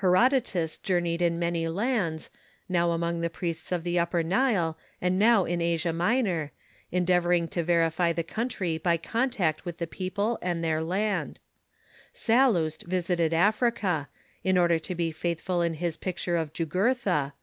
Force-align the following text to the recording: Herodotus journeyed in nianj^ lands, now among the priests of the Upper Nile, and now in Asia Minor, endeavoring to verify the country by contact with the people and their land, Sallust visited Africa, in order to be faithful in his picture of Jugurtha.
Herodotus 0.00 0.78
journeyed 0.78 1.22
in 1.22 1.38
nianj^ 1.38 1.72
lands, 1.72 2.28
now 2.68 2.90
among 2.90 3.20
the 3.20 3.30
priests 3.30 3.70
of 3.70 3.84
the 3.84 4.00
Upper 4.00 4.24
Nile, 4.24 4.76
and 5.00 5.16
now 5.16 5.44
in 5.44 5.60
Asia 5.60 5.92
Minor, 5.92 6.50
endeavoring 6.90 7.46
to 7.46 7.62
verify 7.62 8.12
the 8.12 8.24
country 8.24 8.78
by 8.78 8.96
contact 8.96 9.64
with 9.64 9.78
the 9.78 9.86
people 9.86 10.40
and 10.42 10.64
their 10.64 10.82
land, 10.82 11.38
Sallust 12.12 12.82
visited 12.88 13.32
Africa, 13.32 14.08
in 14.42 14.58
order 14.58 14.80
to 14.80 14.94
be 14.96 15.12
faithful 15.12 15.62
in 15.62 15.74
his 15.74 15.96
picture 15.96 16.34
of 16.34 16.52
Jugurtha. 16.52 17.34